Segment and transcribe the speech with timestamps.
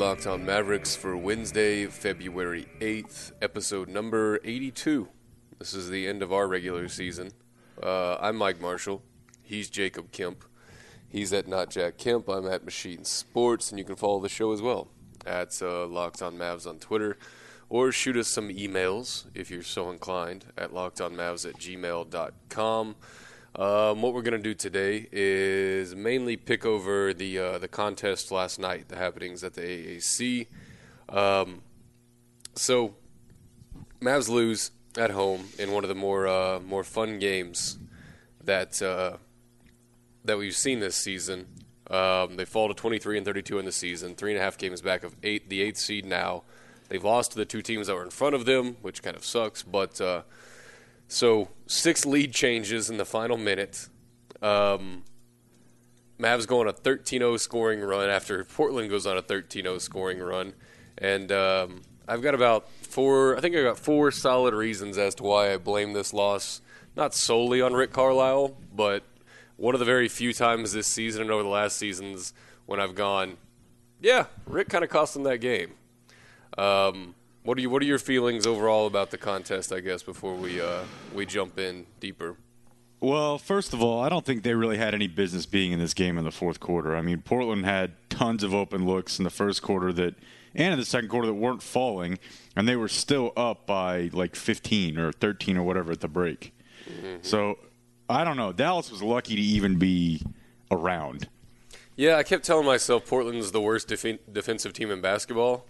[0.00, 5.06] Locked On Mavericks for Wednesday, February 8th, episode number 82.
[5.58, 7.32] This is the end of our regular season.
[7.82, 9.02] Uh, I'm Mike Marshall.
[9.42, 10.42] He's Jacob Kemp.
[11.10, 12.30] He's at Not Jack Kemp.
[12.30, 14.88] I'm at Machine Sports, and you can follow the show as well
[15.26, 17.18] at uh, Locked On Mavs on Twitter,
[17.68, 22.96] or shoot us some emails if you're so inclined at lockedonmavs at gmail.com.
[23.56, 28.30] Um, what we're going to do today is mainly pick over the uh, the contest
[28.30, 30.46] last night, the happenings at the AAC.
[31.08, 31.62] Um,
[32.54, 32.94] so,
[34.00, 37.78] Mavs lose at home in one of the more uh, more fun games
[38.44, 39.16] that uh,
[40.24, 41.48] that we've seen this season.
[41.90, 44.80] Um, they fall to 23 and 32 in the season, three and a half games
[44.80, 46.44] back of eight, the eighth seed now.
[46.88, 49.24] They've lost to the two teams that were in front of them, which kind of
[49.24, 50.22] sucks, but uh,
[51.10, 53.88] so six lead changes in the final minute.
[54.40, 55.02] Um,
[56.20, 60.54] Mavs go on a 13-0 scoring run after Portland goes on a 13-0 scoring run,
[60.96, 63.36] and um, I've got about four.
[63.36, 66.62] I think I got four solid reasons as to why I blame this loss,
[66.96, 69.02] not solely on Rick Carlisle, but
[69.56, 72.32] one of the very few times this season and over the last seasons
[72.66, 73.36] when I've gone,
[74.00, 75.72] yeah, Rick kind of cost them that game.
[76.56, 77.70] Um, what are you?
[77.70, 79.72] What are your feelings overall about the contest?
[79.72, 80.82] I guess before we uh,
[81.14, 82.36] we jump in deeper.
[83.00, 85.94] Well, first of all, I don't think they really had any business being in this
[85.94, 86.94] game in the fourth quarter.
[86.94, 90.16] I mean, Portland had tons of open looks in the first quarter that,
[90.54, 92.18] and in the second quarter that weren't falling,
[92.54, 96.52] and they were still up by like 15 or 13 or whatever at the break.
[96.86, 97.22] Mm-hmm.
[97.22, 97.58] So,
[98.10, 98.52] I don't know.
[98.52, 100.20] Dallas was lucky to even be
[100.70, 101.26] around.
[101.96, 105.64] Yeah, I kept telling myself Portland's the worst def- defensive team in basketball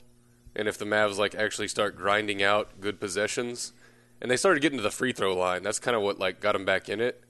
[0.54, 3.72] and if the Mavs like actually start grinding out good possessions,
[4.20, 6.52] and they started getting to the free throw line, that's kind of what like got
[6.52, 7.22] them back in it.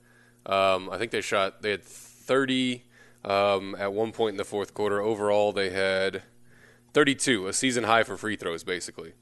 [0.45, 2.83] Um, I think they shot they had 30
[3.23, 5.01] um, at one point in the fourth quarter.
[5.01, 6.23] Overall, they had
[6.93, 9.13] 32, a season high for free throws basically.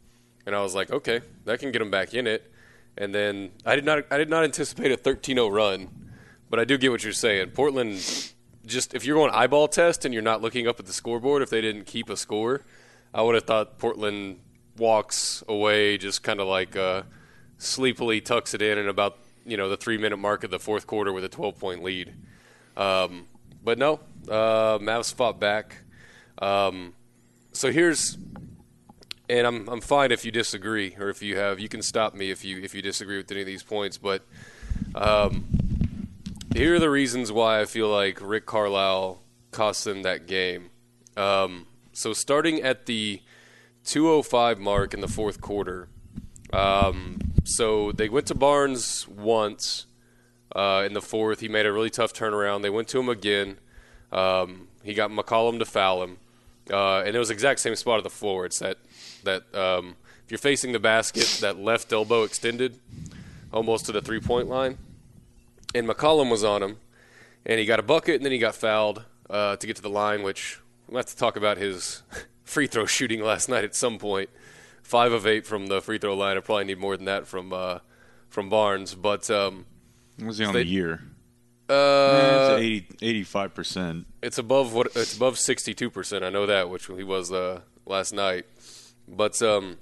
[0.45, 2.51] And I was like, okay, that can get them back in it.
[2.97, 5.89] And then I did not I did not anticipate a 13-0 run,
[6.49, 7.51] but I do get what you're saying.
[7.51, 8.33] Portland
[8.65, 11.49] just if you're going eyeball test and you're not looking up at the scoreboard if
[11.49, 12.63] they didn't keep a score
[13.13, 14.39] I would have thought Portland
[14.77, 17.03] walks away just kind of like uh,
[17.57, 20.87] sleepily tucks it in at about you know the three minute mark of the fourth
[20.87, 22.13] quarter with a 12 point lead.
[22.77, 23.27] Um,
[23.63, 25.77] but no, uh, Mavs fought back.
[26.37, 26.93] Um,
[27.51, 28.17] so here's,
[29.27, 32.31] and I'm I'm fine if you disagree or if you have you can stop me
[32.31, 33.97] if you if you disagree with any of these points.
[33.97, 34.23] But
[34.95, 36.07] um,
[36.55, 39.21] here are the reasons why I feel like Rick Carlisle
[39.51, 40.69] cost them that game.
[41.17, 41.65] Um,
[41.99, 43.21] so starting at the
[43.83, 45.89] 205 mark in the fourth quarter,
[46.53, 49.85] um, so they went to Barnes once
[50.55, 51.41] uh, in the fourth.
[51.41, 52.61] He made a really tough turnaround.
[52.61, 53.57] They went to him again.
[54.13, 56.17] Um, he got McCollum to foul him,
[56.71, 58.45] uh, and it was exact same spot of the floor.
[58.45, 58.77] It's that
[59.25, 62.79] that um, if you're facing the basket, that left elbow extended
[63.51, 64.77] almost to the three point line,
[65.75, 66.77] and McCollum was on him,
[67.45, 69.89] and he got a bucket, and then he got fouled uh, to get to the
[69.89, 72.01] line, which We'll have to talk about his
[72.43, 74.29] free throw shooting last night at some point.
[74.81, 76.35] Five of eight from the free throw line.
[76.35, 77.79] I probably need more than that from uh,
[78.27, 78.95] from Barnes.
[78.95, 79.65] But um,
[80.19, 81.03] was he on they, the year?
[81.69, 84.07] Uh, it's 85 percent.
[84.23, 84.87] It's above what?
[84.95, 86.25] It's above 62 percent.
[86.25, 88.47] I know that, which he was uh, last night.
[89.07, 89.77] But um,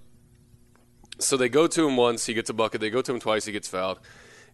[1.20, 2.82] so they go to him once, he gets a bucket.
[2.82, 4.00] They go to him twice, he gets fouled.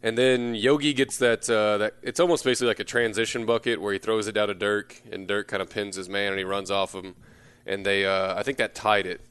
[0.03, 3.93] And then Yogi gets that uh, that it's almost basically like a transition bucket where
[3.93, 6.43] he throws it down to Dirk and Dirk kind of pins his man and he
[6.43, 7.15] runs off him,
[7.65, 9.21] and they uh, I think that tied it.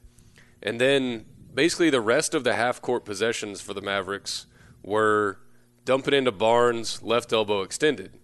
[0.63, 4.47] And then basically the rest of the half court possessions for the Mavericks
[4.81, 5.37] were
[5.85, 8.17] dumping into Barnes left elbow extended,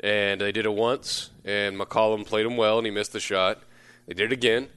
[0.00, 3.62] and they did it once and McCollum played him well and he missed the shot.
[4.06, 4.70] They did it again,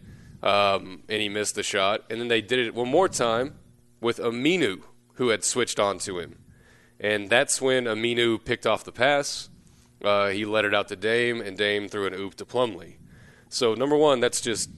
[0.43, 3.55] um, and he missed the shot, and then they did it one more time
[4.01, 4.81] with Aminu
[5.13, 6.35] who had switched on to him
[6.99, 9.49] and that's when Aminu picked off the pass.
[10.03, 12.95] Uh, he let it out to Dame, and Dame threw an oop to Plumlee.
[13.49, 14.69] So, number one, that's just,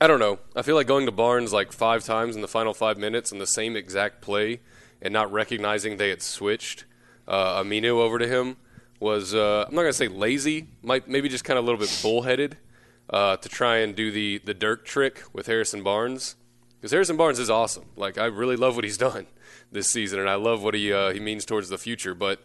[0.00, 0.38] I don't know.
[0.56, 3.38] I feel like going to Barnes like five times in the final five minutes in
[3.38, 4.60] the same exact play
[5.00, 6.84] and not recognizing they had switched
[7.26, 8.56] uh, Aminu over to him
[9.00, 11.98] was uh, I'm not gonna say lazy, might maybe just kind of a little bit
[12.02, 12.56] bullheaded
[13.10, 16.36] uh, to try and do the the Dirk trick with Harrison Barnes
[16.76, 17.86] because Harrison Barnes is awesome.
[17.96, 19.26] Like I really love what he's done
[19.72, 22.14] this season, and I love what he uh, he means towards the future.
[22.14, 22.40] But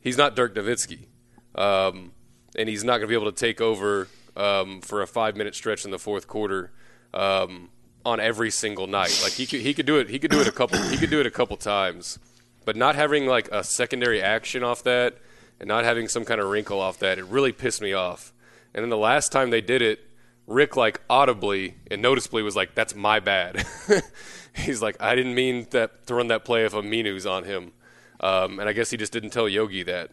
[0.00, 1.06] he's not Dirk Nowitzki,
[1.54, 2.12] um,
[2.56, 5.54] and he's not going to be able to take over um, for a five minute
[5.54, 6.70] stretch in the fourth quarter
[7.14, 7.70] um,
[8.04, 9.18] on every single night.
[9.22, 11.10] Like he could he could do it he could do it a couple he could
[11.10, 12.18] do it a couple times,
[12.64, 15.16] but not having like a secondary action off that
[15.58, 18.32] and not having some kind of wrinkle off that, it really pissed me off.
[18.74, 20.05] And then the last time they did it,
[20.46, 23.66] Rick like audibly and noticeably was like, "That's my bad."
[24.54, 27.72] He's like, "I didn't mean that to run that play if Aminu's on him,"
[28.20, 30.10] um, and I guess he just didn't tell Yogi that.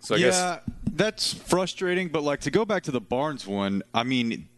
[0.00, 0.60] So I yeah, guess
[0.92, 2.08] that's frustrating.
[2.08, 4.48] But like to go back to the Barnes one, I mean,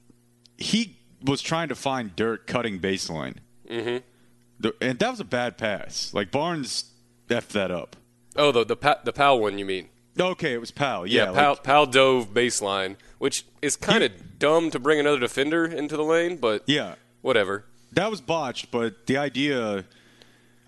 [0.59, 3.37] he was trying to find Dirk cutting baseline,
[3.69, 4.69] mm-hmm.
[4.81, 6.13] and that was a bad pass.
[6.13, 6.93] Like Barnes
[7.29, 7.97] effed that up.
[8.37, 9.89] oh the the pa- the Powell one you mean?
[10.19, 11.07] Okay, it was Powell.
[11.07, 15.19] Yeah, Yeah, like- Powell, Powell dove baseline, which is kind of dumb to bring another
[15.19, 16.95] defender into the lane, but yeah.
[17.23, 17.65] whatever.
[17.93, 19.85] That was botched, but the idea,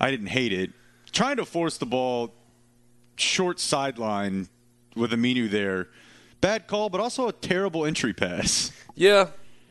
[0.00, 0.70] I didn't hate it.
[1.12, 2.34] Trying to force the ball
[3.16, 4.48] short sideline
[4.94, 5.88] with Aminu there,
[6.40, 8.70] bad call, but also a terrible entry pass.
[8.94, 9.28] Yeah,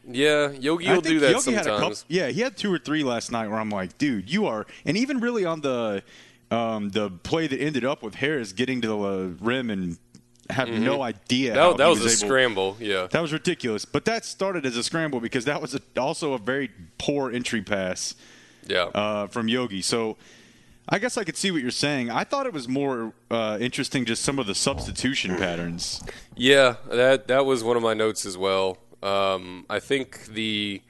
[0.08, 2.06] yeah, Yogi will do that Yogi had a couple, sometimes.
[2.08, 4.96] yeah, he had two or three last night where I'm like, dude, you are, and
[4.98, 6.04] even really on the
[6.52, 9.98] um, the play that ended up with Harris getting to the uh, rim and
[10.50, 11.54] have no idea.
[11.54, 11.78] how Mm-hmm.
[11.78, 12.78] That, that he was, a able- scramble.
[12.80, 16.34] Yeah, That was ridiculous, but that started as a scramble because that was a, also
[16.34, 18.16] a very poor entry pass
[18.68, 18.84] yeah.
[18.84, 19.82] uh, from Yogi.
[19.82, 20.18] So
[20.88, 22.12] I guess I could see what you're saying.
[22.12, 26.04] I thought it was more uh, interesting just some of the substitution patterns.
[26.36, 28.78] Yeah, that that was one of my notes as well.
[29.02, 30.82] Um, I think the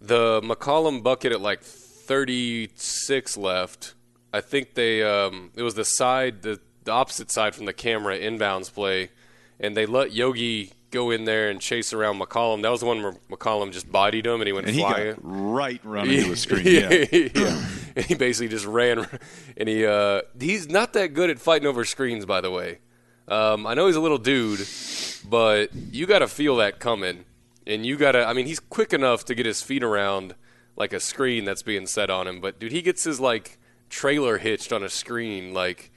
[0.00, 3.94] the McCollum bucket at like 36 left.
[4.32, 8.18] I think they um, it was the side the, the opposite side from the camera
[8.18, 9.10] inbounds play,
[9.58, 12.62] and they let Yogi go in there and chase around McCollum.
[12.62, 15.10] That was the one where McCollum just bodied him and he went And he flying.
[15.12, 16.64] got right run into a screen.
[16.66, 16.88] Yeah.
[17.34, 17.64] yeah.
[17.94, 19.06] And he basically just ran,
[19.56, 22.78] and he uh, he's not that good at fighting over screens, by the way.
[23.26, 24.66] Um, I know he's a little dude,
[25.28, 27.24] but you got to feel that coming,
[27.66, 28.26] and you got to.
[28.26, 30.34] I mean, he's quick enough to get his feet around
[30.76, 33.58] like a screen that's being set on him, but dude, he gets his like
[33.88, 35.90] trailer hitched on a screen like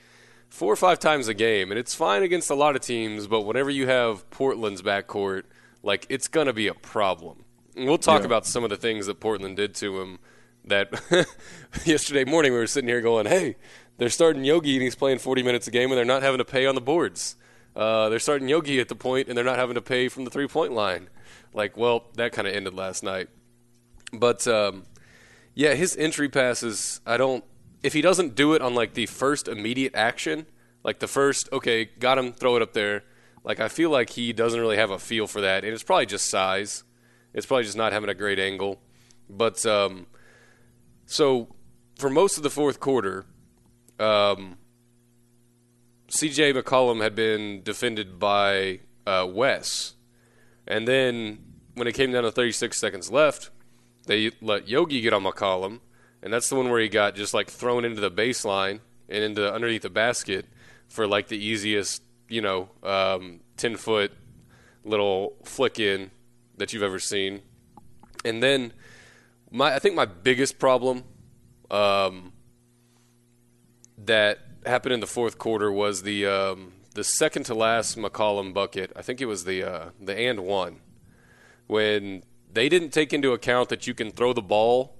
[0.50, 3.42] four or five times a game, and it's fine against a lot of teams, but
[3.42, 5.44] whenever you have Portland's backcourt,
[5.84, 7.46] like it's gonna be a problem.
[7.76, 8.26] And we'll talk Yeah.
[8.26, 10.20] about some of the things that Portland did to him.
[10.66, 10.92] That
[11.86, 13.56] yesterday morning we were sitting here going, "Hey,
[13.98, 16.46] they're starting Yogi and he's playing 40 minutes a game, and they're not having to
[16.46, 17.36] pay on the boards.
[17.76, 20.30] Uh, they're starting Yogi at the point, and they're not having to pay from the
[20.30, 21.10] three point line.
[21.54, 23.30] Like, well, that kind of ended last night.
[24.14, 24.84] But um,
[25.56, 27.44] yeah, his entry passes, I don't.
[27.84, 30.46] If he doesn't do it on like the first immediate action,
[30.84, 33.04] like the first, okay, got him, throw it up there.
[33.44, 36.06] Like I feel like he doesn't really have a feel for that, and it's probably
[36.06, 36.84] just size.
[37.34, 38.82] It's probably just not having a great angle.
[39.30, 40.08] But um,
[41.06, 41.56] so
[41.98, 43.26] for most of the fourth quarter,
[44.00, 44.58] um,
[46.10, 46.54] C.J.
[46.54, 49.96] McCollum had been defended by uh, Wes,
[50.68, 51.40] and then
[51.74, 53.50] when it came down to 36 seconds left,
[54.08, 55.80] they let Yogi get on McCollum,
[56.24, 58.80] and that's the one where he got just like thrown into the baseline
[59.10, 60.46] and into underneath the basket
[60.88, 64.12] for like the easiest, you know, um, 10 foot
[64.84, 66.12] little flick in
[66.58, 67.42] that you've ever seen.
[68.24, 68.74] And then
[69.50, 71.04] my I think my biggest problem
[71.70, 72.34] um,
[73.98, 78.92] that happened in the fourth quarter was the um, the second to last McCollum bucket.
[78.96, 80.82] I think it was the uh, the and one
[81.68, 84.98] when they didn't take into account that you can throw the ball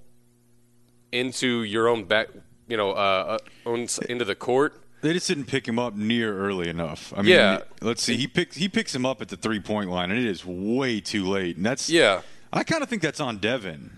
[1.12, 2.28] into your own back,
[2.68, 4.74] you know, uh, uh, own, into the court.
[5.02, 7.12] They just didn't pick him up near early enough.
[7.16, 7.62] I mean, Yeah.
[7.80, 8.16] let's see.
[8.16, 11.00] He picks he picks him up at the three point line, and it is way
[11.00, 11.56] too late.
[11.56, 12.22] And that's Yeah.
[12.52, 13.90] I kind of think that's on Devin.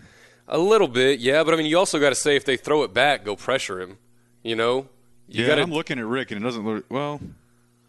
[0.49, 2.83] A little bit, yeah, but I mean, you also got to say if they throw
[2.85, 3.99] it back, go pressure him.
[4.43, 4.89] You know,
[5.29, 7.21] you yeah, gotta, I'm looking at Rick, and it doesn't look well.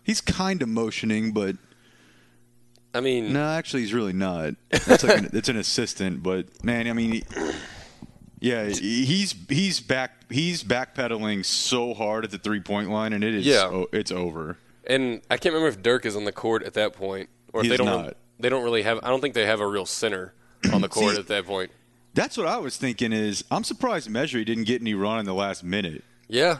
[0.04, 1.56] He's kind of motioning, but
[2.94, 4.54] I mean, no, actually, he's really not.
[4.72, 7.24] It's like an, it's an assistant, but man, I mean, he-
[8.46, 13.34] yeah, he's he's back he's backpedaling so hard at the three point line, and it
[13.36, 13.66] is Yeah.
[13.66, 14.58] o- it's over.
[14.88, 17.66] and I can't remember if Dirk is on the court at that point, or if
[17.66, 17.86] He's they don't.
[17.88, 18.18] not.
[18.40, 19.00] They don't really have.
[19.02, 20.34] I don't think they have a real center
[20.74, 21.72] on the court See- at that point.
[22.14, 23.12] That's what I was thinking.
[23.12, 26.04] Is I'm surprised Mejri didn't get any run in the last minute.
[26.28, 26.60] Yeah,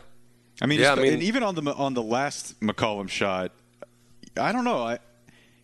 [0.62, 3.52] I mean, Yeah, I mean- and even on the on the last McCollum shot,
[4.38, 4.80] I don't know.
[4.84, 5.00] I,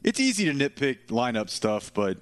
[0.04, 2.18] it's easy to nitpick lineup stuff, but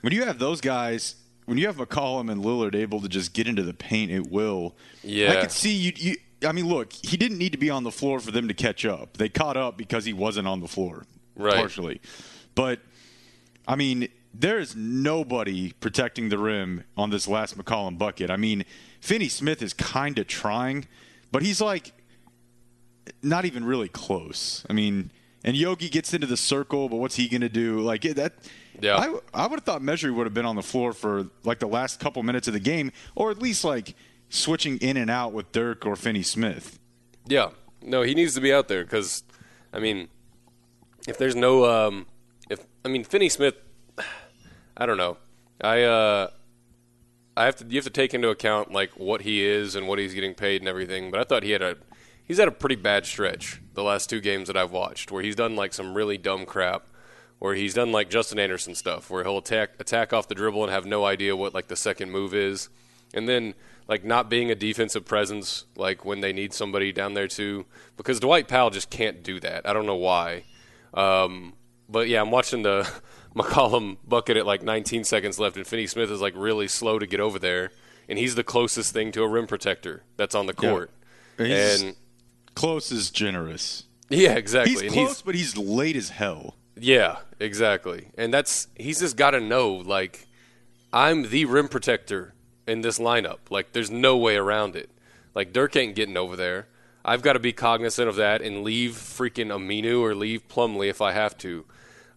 [0.00, 1.14] when you have those guys,
[1.46, 4.74] when you have McCollum and Lillard able to just get into the paint, it will.
[5.02, 5.32] Yeah.
[5.32, 5.92] I could see you.
[5.96, 8.54] you I mean, look, he didn't need to be on the floor for them to
[8.54, 9.16] catch up.
[9.16, 11.06] They caught up because he wasn't on the floor,
[11.36, 11.54] Right.
[11.54, 12.00] partially.
[12.54, 12.80] But
[13.66, 18.30] I mean, there is nobody protecting the rim on this last McCollum bucket.
[18.30, 18.64] I mean,
[19.00, 20.86] Finney Smith is kind of trying,
[21.30, 21.92] but he's like
[23.22, 24.64] not even really close.
[24.68, 25.10] I mean,
[25.44, 27.80] and Yogi gets into the circle, but what's he going to do?
[27.80, 28.34] Like that.
[28.80, 28.96] Yeah.
[28.96, 31.66] I, I would have thought Mejri would have been on the floor for like the
[31.66, 33.94] last couple minutes of the game, or at least like
[34.28, 36.78] switching in and out with Dirk or Finney Smith.
[37.26, 37.50] Yeah,
[37.82, 39.22] no, he needs to be out there because,
[39.72, 40.08] I mean,
[41.06, 42.06] if there's no, um,
[42.48, 43.54] if I mean Finney Smith,
[44.76, 45.18] I don't know,
[45.60, 46.30] I uh,
[47.36, 49.98] I have to you have to take into account like what he is and what
[49.98, 51.10] he's getting paid and everything.
[51.10, 51.76] But I thought he had a
[52.32, 55.36] he's had a pretty bad stretch the last two games that I've watched where he's
[55.36, 56.86] done like some really dumb crap.
[57.38, 60.72] Where he's done like Justin Anderson stuff, where he'll attack attack off the dribble and
[60.72, 62.68] have no idea what like the second move is,
[63.12, 63.54] and then
[63.88, 68.20] like not being a defensive presence, like when they need somebody down there too, because
[68.20, 69.68] Dwight Powell just can't do that.
[69.68, 70.44] I don't know why.
[70.94, 71.54] Um,
[71.88, 72.88] but yeah, I'm watching the
[73.34, 77.08] McCollum bucket at like 19 seconds left, and Finney Smith is like really slow to
[77.08, 77.72] get over there,
[78.08, 80.92] and he's the closest thing to a rim protector that's on the court.
[81.38, 81.96] He's And
[82.62, 83.84] close is generous.
[84.08, 84.72] yeah, exactly.
[84.72, 86.56] He's and close, but he's late as hell.
[86.76, 88.08] Yeah, exactly.
[88.16, 90.26] And that's he's just got to know like
[90.92, 92.34] I'm the rim protector
[92.66, 93.38] in this lineup.
[93.50, 94.90] Like there's no way around it.
[95.34, 96.68] Like Dirk ain't getting over there.
[97.04, 101.00] I've got to be cognizant of that and leave freaking Aminu or leave Plumlee if
[101.00, 101.64] I have to.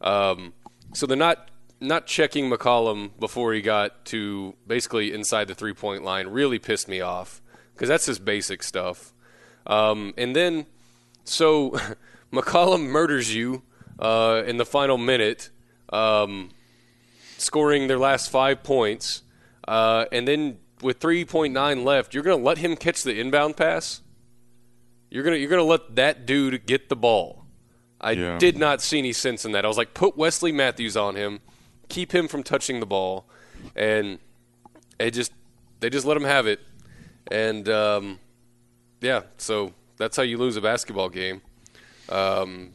[0.01, 0.53] Um,
[0.93, 1.49] so they're not
[1.79, 6.87] not checking McCollum before he got to basically inside the three point line really pissed
[6.87, 7.41] me off
[7.73, 9.13] because that's just basic stuff.
[9.67, 10.65] Um, and then
[11.24, 11.72] so
[12.34, 13.63] McCollum murders you
[14.00, 15.50] uh, in the final minute,
[15.89, 16.50] um,
[17.38, 19.24] scoring their last five points,
[19.67, 24.01] uh, and then with 3.9 left, you're going to let him catch the inbound pass.
[25.10, 27.45] You're gonna you're gonna let that dude get the ball.
[28.01, 28.38] I Yeah.
[28.38, 29.63] did not see any sense in that.
[29.63, 31.39] I was like, put Wesley Matthews on him,
[31.88, 33.25] keep him from touching the ball,
[33.77, 34.19] and
[35.00, 35.31] it just
[35.79, 36.60] they just let him have it,
[37.31, 38.19] and um,
[39.05, 41.41] yeah, so that's how you lose a basketball game.
[42.09, 42.74] Um,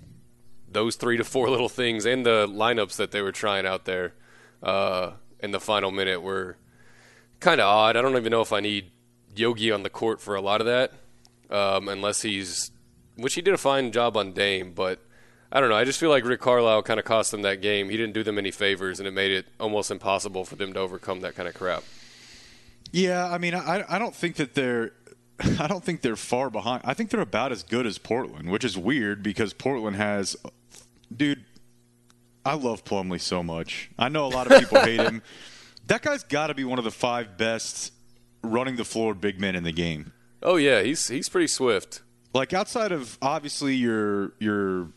[0.71, 4.15] those three to four little things and the lineups that they were trying out there
[4.63, 6.57] uh, in the final minute were
[7.41, 7.97] kind of odd.
[7.97, 8.93] I don't even know if I need
[9.35, 10.93] Yogi on the court for a lot of that,
[11.51, 12.71] um, unless he's,
[13.17, 15.01] which he did a fine job on Dame, but
[15.51, 15.77] I don't know.
[15.77, 17.91] I just feel like Rick Carlisle kind of cost them that game.
[17.91, 20.79] He didn't do them any favors, and it made it almost impossible for them to
[20.79, 21.83] overcome that kind of crap.
[22.93, 24.93] Yeah, I mean, I, I don't think that they're.
[25.59, 26.83] I don't think they're far behind.
[26.85, 30.37] I think they're about as good as Portland, which is weird because Portland has,
[31.15, 31.45] dude.
[32.45, 33.91] I love Plumlee so much.
[33.99, 35.23] I know a lot of people hate him.
[35.87, 37.93] That guy's got to be one of the five best
[38.45, 40.13] running the floor big men in the game.
[40.41, 42.03] Oh yeah, he's he's pretty swift.
[42.33, 44.93] Like outside of obviously your your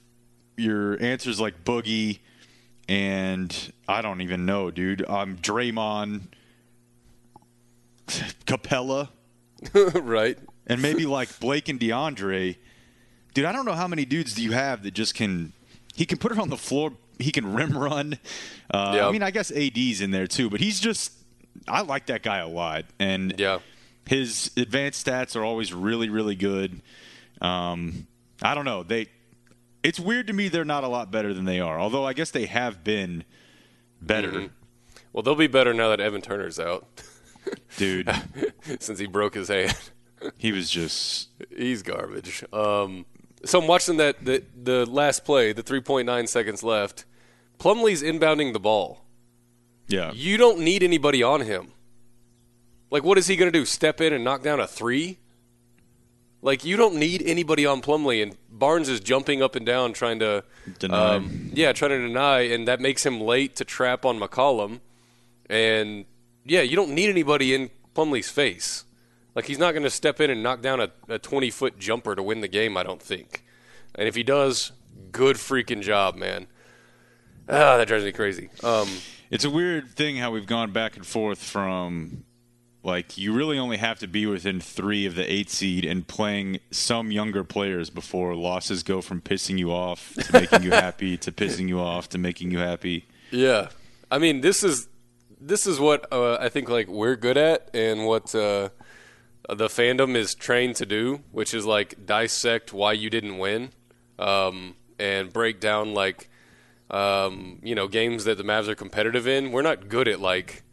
[0.55, 2.19] your answers like Boogie
[2.87, 5.03] and I don't even know, dude.
[5.09, 6.27] Um, Draymond,
[8.07, 9.09] Capela.
[9.95, 10.37] right?
[10.67, 12.55] and maybe like Blake and DeAndre,
[13.33, 15.53] dude, I don't know how many dudes do you have that just can
[15.95, 18.17] he can put it on the floor, he can rim run.
[18.71, 19.07] Uh, Yeah.
[19.07, 21.11] I mean, I guess AD's in there too, but he's just
[21.67, 23.59] I like that guy a lot, and Yeah.
[24.07, 26.81] his advanced stats are always really really good.
[27.41, 28.07] Um,
[28.41, 29.07] I don't know they.
[29.83, 32.31] It's weird to me they're not a lot better than they are, although I guess
[32.31, 33.25] they have been
[34.01, 34.47] better, Mm-hmm.
[35.11, 36.87] Well, they'll be better now that Evan Turner's out,
[37.77, 38.09] dude.
[38.79, 39.77] since he broke his hand.
[40.37, 42.45] He was just He's garbage.
[42.53, 43.05] Um,
[43.43, 47.05] so I'm watching that the the last play, the 3.9 seconds left.
[47.59, 49.05] Plumlee's inbounding the ball.
[49.87, 50.11] yeah.
[50.13, 51.71] You don't need anybody on him.
[52.89, 53.65] Like, what is he going to do?
[53.65, 55.17] Step in and knock down a three?
[56.41, 60.19] Like, you don't need anybody on Plumlee, and Barnes is jumping up and down trying
[60.19, 60.43] to
[60.77, 61.15] Deny.
[61.15, 64.79] Um, yeah, trying to deny, and that makes him late to trap on McCollum.
[65.49, 66.05] And
[66.45, 68.85] yeah, you don't need anybody in Plumlee's face.
[69.35, 72.15] Like he's not going to step in and knock down a, a 20 foot jumper
[72.15, 72.77] to win the game.
[72.77, 73.43] I don't think.
[73.95, 74.71] And if he does,
[75.11, 76.47] good freaking job, man.
[77.49, 78.49] Ah, that drives me crazy.
[78.63, 78.87] Um,
[79.29, 82.23] It's a weird thing how we've gone back and forth from
[82.83, 86.59] like you really only have to be within three of the eight seed and playing
[86.69, 91.31] some younger players before losses go from pissing you off to making you happy to
[91.31, 93.05] pissing you off to making you happy.
[93.31, 93.69] Yeah,
[94.11, 94.87] I mean this is
[95.45, 98.69] this is what uh, I think like we're good at, and what uh,
[99.49, 103.71] the fandom is trained to do, which is like dissect why you didn't win,
[104.17, 106.29] um, and break down like
[106.89, 109.51] um, you know games that the Mavs are competitive in.
[109.51, 110.63] We're not good at like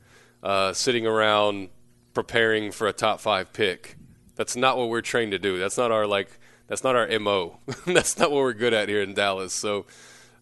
[0.42, 1.68] uh, sitting around
[2.14, 3.96] preparing for a top five pick.
[4.36, 5.58] That's not what we're trained to do.
[5.58, 6.38] That's not our like.
[6.68, 7.58] That's not our mo.
[7.86, 9.52] that's not what we're good at here in Dallas.
[9.52, 9.86] So,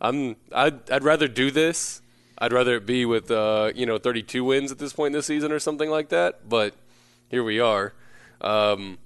[0.01, 2.03] I'm I'd I'd rather do this.
[2.39, 5.23] I'd rather it be with uh, you know 32 wins at this point in the
[5.23, 6.49] season or something like that.
[6.49, 6.75] But
[7.29, 7.93] here we are.
[8.41, 8.99] Um,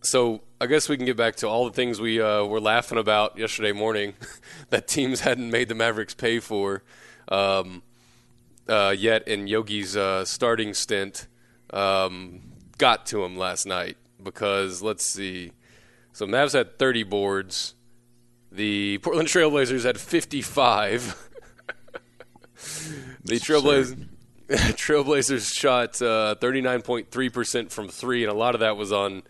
[0.00, 2.98] so I guess we can get back to all the things we uh, were laughing
[2.98, 4.14] about yesterday morning
[4.70, 6.82] that teams hadn't made the Mavericks pay for
[7.28, 7.82] um,
[8.68, 11.26] uh, yet in Yogi's uh, starting stint.
[11.70, 12.40] Um,
[12.78, 15.52] got to him last night because let's see.
[16.12, 17.74] So Mavs had 30 boards.
[18.50, 21.24] The Portland Trailblazers had 55.
[23.24, 24.06] the Trailblazers.
[24.48, 29.22] Trailblazers shot uh, 39.3% from three, and a lot of that was on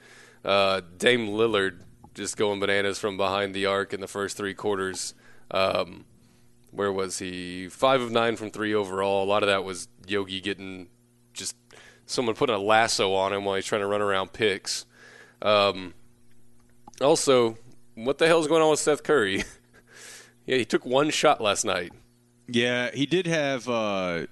[0.44, 1.80] uh, Dame Lillard
[2.14, 5.14] just going bananas from behind the arc in the first three quarters.
[5.50, 6.04] Um,
[6.70, 7.68] where was he?
[7.68, 9.24] Five of nine from three overall.
[9.24, 10.88] A lot of that was Yogi getting
[11.32, 11.56] just
[12.06, 14.84] someone putting a lasso on him while he's trying to run around picks.
[15.42, 15.94] Um,
[17.00, 17.56] also,
[17.94, 19.44] what the hell's going on with Seth Curry?
[20.46, 21.92] yeah, he took one shot last night.
[22.48, 23.68] Yeah, he did have.
[23.68, 24.26] Uh,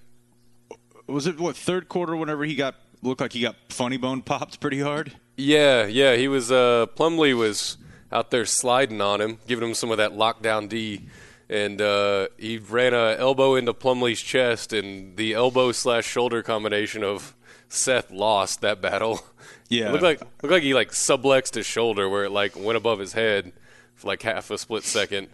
[1.06, 2.16] was it what third quarter?
[2.16, 5.12] Whenever he got looked like he got funny bone popped pretty hard.
[5.36, 6.50] Yeah, yeah, he was.
[6.50, 7.76] Uh, Plumlee was
[8.10, 11.06] out there sliding on him, giving him some of that lockdown D,
[11.48, 17.04] and uh, he ran a elbow into Plumlee's chest, and the elbow slash shoulder combination
[17.04, 17.36] of
[17.68, 19.20] Seth lost that battle.
[19.68, 22.76] Yeah, it looked like looked like he like subluxed his shoulder where it like went
[22.76, 23.52] above his head
[23.96, 25.26] for like half a split second.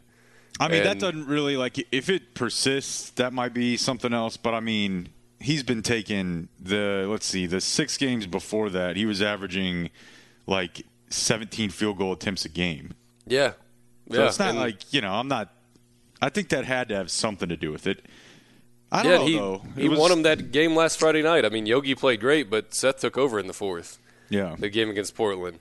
[0.60, 4.36] I mean, and, that doesn't really like if it persists, that might be something else.
[4.36, 5.08] But I mean,
[5.40, 9.90] he's been taking the let's see the six games before that he was averaging
[10.46, 12.94] like 17 field goal attempts a game.
[13.26, 13.52] Yeah,
[14.10, 14.26] so yeah.
[14.26, 15.52] it's not and like you know I'm not.
[16.20, 18.04] I think that had to have something to do with it.
[18.92, 19.62] I don't yeah, know he, though.
[19.76, 21.44] It he was, won him that game last Friday night.
[21.44, 23.98] I mean, Yogi played great, but Seth took over in the fourth.
[24.28, 25.58] Yeah, the game against Portland.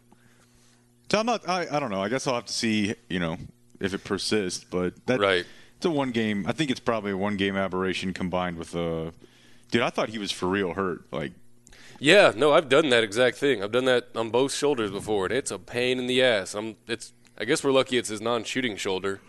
[1.09, 1.47] So I'm not.
[1.47, 2.01] I, I don't know.
[2.01, 2.93] I guess I'll have to see.
[3.09, 3.37] You know,
[3.81, 4.63] if it persists.
[4.63, 5.45] But that, right.
[5.77, 6.45] It's a one game.
[6.47, 9.13] I think it's probably a one game aberration combined with a.
[9.71, 11.05] Dude, I thought he was for real hurt.
[11.11, 11.31] Like,
[11.99, 13.63] Yeah, no, I've done that exact thing.
[13.63, 16.53] I've done that on both shoulders before, and it's a pain in the ass.
[16.55, 16.75] I'm.
[16.87, 17.13] It's.
[17.37, 19.19] I guess we're lucky it's his non-shooting shoulder,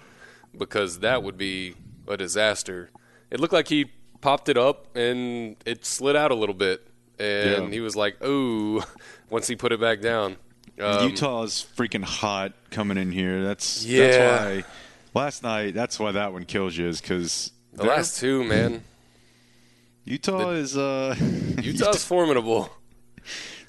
[0.56, 1.74] because that would be
[2.06, 2.90] a disaster.
[3.30, 6.86] It looked like he popped it up and it slid out a little bit,
[7.18, 7.70] and Yeah.
[7.70, 8.82] he was like, "Ooh,"
[9.30, 10.36] once he put it back down.
[10.82, 11.10] Um,
[11.44, 13.44] is freaking hot coming in here.
[13.44, 14.06] That's Yeah.
[14.08, 15.20] That's why.
[15.24, 18.82] Last night, that's why that one kills you, is because the last two, man.
[20.04, 21.14] Utah is uh
[21.62, 22.70] Utah's formidable.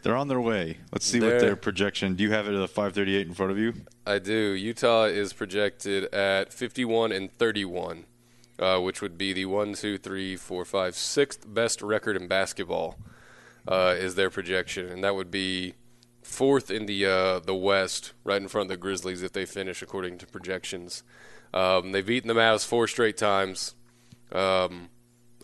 [0.02, 0.78] they're on their way.
[0.92, 2.16] Let's see what They're- their projection.
[2.16, 3.74] Do you have it at a 538 in front of you?
[4.06, 4.34] I do.
[4.34, 8.06] Utah is projected at 51 and 31,
[8.60, 12.98] uh, which would be the one, two, three, four, five, sixth best record in basketball.
[13.66, 15.74] Uh, is their projection, and that would be
[16.24, 19.82] fourth in the uh, the West, right in front of the Grizzlies if they finish
[19.82, 21.04] according to projections.
[21.54, 23.76] Um, they've beaten the Mavs four straight times.
[24.32, 24.90] Um,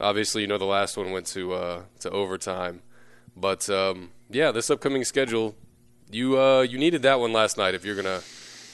[0.02, 2.82] obviously, you know the last one went to uh, to overtime,
[3.36, 5.56] but um, yeah, this upcoming schedule,
[6.12, 8.22] you uh, you needed that one last night if you're gonna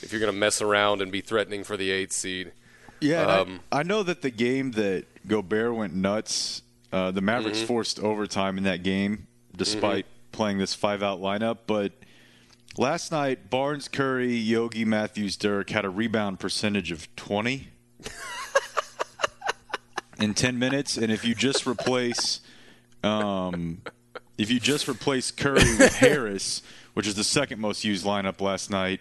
[0.02, 2.54] if you're gonna mess around and be threatening for the eighth seed.
[3.02, 6.62] Yeah, Um, I, I know that the game that Gobert went nuts,
[6.94, 7.68] uh, the Mavericks Mm-hmm.
[7.68, 10.06] forced overtime in that game, despite
[10.36, 11.60] playing this five-out lineup.
[11.66, 11.94] But
[12.78, 17.70] last night, Barnes, Curry, Yogi, Matthews, Dirk had a rebound percentage of 20
[20.20, 22.42] in 10 minutes, and if you just replace,
[23.02, 23.82] um,
[24.38, 26.62] if you just replace Curry with Harris,
[26.94, 29.00] which is the second most used lineup last night.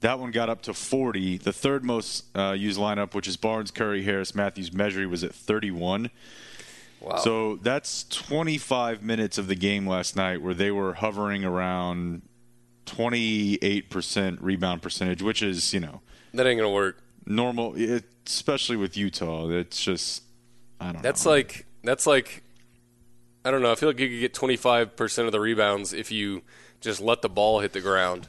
[0.00, 1.38] That one got up to 40.
[1.38, 5.32] The third most uh, used lineup, which is Barnes, Curry, Harris, Matthews, Mejri, was at
[5.32, 6.10] 31.
[7.02, 7.16] Wow.
[7.16, 12.22] So that's 25 minutes of the game last night where they were hovering around
[12.86, 16.00] 28% rebound percentage, which is, you know,
[16.34, 16.98] that ain't gonna work.
[17.26, 19.48] normal, it, especially with Utah.
[19.48, 20.22] It's just,
[20.80, 21.32] I don't That's know.
[21.32, 22.42] like that's like
[23.44, 23.72] I don't know.
[23.72, 26.42] I feel like you could get 25 percent of the rebounds if you
[26.80, 28.28] just let the ball hit the ground,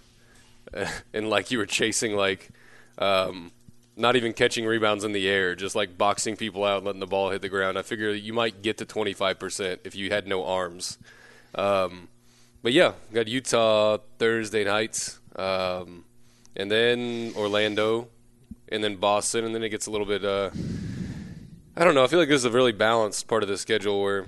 [1.14, 2.50] and like you were chasing like
[2.98, 3.52] um,
[3.96, 7.08] not even catching rebounds in the air, just like boxing people out and letting the
[7.08, 7.78] ball hit the ground.
[7.78, 10.98] I figure you might get to 25 percent if you had no arms.
[11.56, 12.08] Um,
[12.62, 16.06] but yeah, got Utah Thursday nights, um,
[16.56, 18.08] and then Orlando,
[18.70, 20.24] and then Boston, and then it gets a little bit.
[20.24, 20.50] Uh,
[21.76, 22.04] I don't know.
[22.04, 24.28] I feel like this is a really balanced part of the schedule where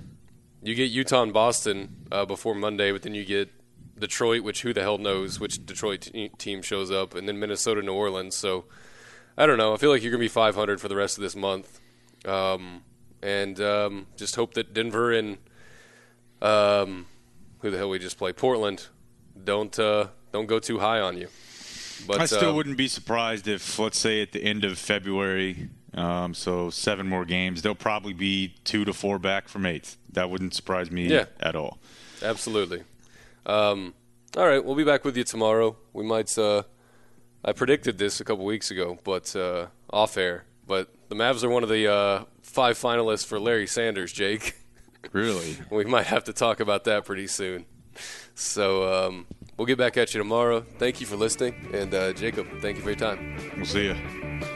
[0.62, 3.50] you get Utah and Boston uh, before Monday, but then you get
[3.98, 7.82] Detroit, which who the hell knows which Detroit te- team shows up, and then Minnesota,
[7.82, 8.34] New Orleans.
[8.34, 8.64] So
[9.38, 9.74] I don't know.
[9.74, 11.80] I feel like you're gonna be 500 for the rest of this month,
[12.24, 12.82] um,
[13.22, 15.38] and um, just hope that Denver and
[16.42, 17.06] um,
[17.60, 18.86] who the hell we just play Portland
[19.44, 21.28] don't uh, don't go too high on you.
[22.06, 25.70] But I still uh, wouldn't be surprised if, let's say, at the end of February,
[25.94, 29.96] um, so seven more games, they'll probably be two to four back from eighth.
[30.12, 31.24] That wouldn't surprise me Yeah.
[31.40, 31.78] at all.
[32.22, 32.82] Absolutely.
[33.46, 33.94] Um,
[34.36, 35.76] all right, we'll be back with you tomorrow.
[35.94, 36.36] We might.
[36.38, 36.64] Uh,
[37.46, 40.44] I predicted this a couple weeks ago, but uh, off air.
[40.66, 44.12] But the Mavs are one of the uh, five finalists for Larry Sanders.
[44.12, 44.56] Jake,
[45.12, 45.56] Really?
[45.70, 47.66] we might have to talk about that pretty soon.
[48.34, 50.60] So um, we'll get back at you tomorrow.
[50.78, 53.38] Thank you for listening, and uh, Jacob, thank you for your time.
[53.56, 54.55] We'll see you.